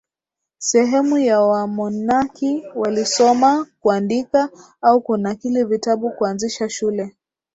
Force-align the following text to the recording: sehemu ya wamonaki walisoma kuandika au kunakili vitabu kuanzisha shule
sehemu 0.57 1.17
ya 1.17 1.41
wamonaki 1.41 2.63
walisoma 2.75 3.67
kuandika 3.79 4.49
au 4.81 5.01
kunakili 5.01 5.63
vitabu 5.63 6.11
kuanzisha 6.11 6.69
shule 6.69 7.17